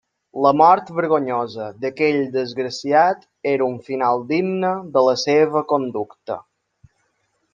La 0.43 0.51
mort 0.59 0.87
vergonyosa 0.99 1.65
d'aquell 1.83 2.17
desgraciat 2.37 3.27
era 3.53 3.67
un 3.73 3.77
final 3.89 4.25
digne 4.33 4.73
de 4.97 5.07
la 5.09 5.15
seua 5.27 5.65
conducta. 5.75 6.39